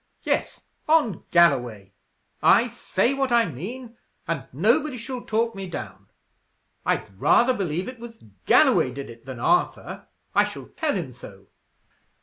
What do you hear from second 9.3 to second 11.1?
Arthur. I shall tell